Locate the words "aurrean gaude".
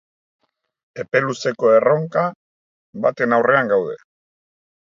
3.39-3.99